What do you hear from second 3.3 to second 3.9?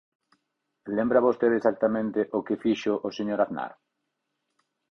Aznar?